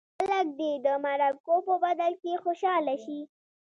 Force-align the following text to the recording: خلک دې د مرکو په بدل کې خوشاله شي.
خلک 0.17 0.47
دې 0.59 0.71
د 0.85 0.87
مرکو 1.03 1.55
په 1.67 1.73
بدل 1.83 2.11
کې 2.21 2.41
خوشاله 2.43 2.95
شي. 3.03 3.19